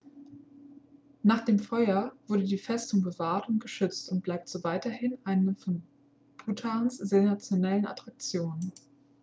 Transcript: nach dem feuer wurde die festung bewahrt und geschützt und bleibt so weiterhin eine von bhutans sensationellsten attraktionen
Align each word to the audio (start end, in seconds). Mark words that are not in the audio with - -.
nach 1.21 1.45
dem 1.45 1.59
feuer 1.59 2.15
wurde 2.27 2.43
die 2.43 2.57
festung 2.57 3.03
bewahrt 3.03 3.47
und 3.49 3.59
geschützt 3.59 4.11
und 4.11 4.23
bleibt 4.23 4.49
so 4.49 4.63
weiterhin 4.63 5.19
eine 5.25 5.53
von 5.53 5.83
bhutans 6.43 6.97
sensationellsten 6.97 7.85
attraktionen 7.85 8.71